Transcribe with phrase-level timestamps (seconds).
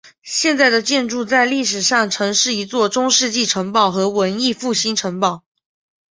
[0.23, 5.43] 现在的建筑在历史上曾是一座中世纪城堡和文艺复兴城堡。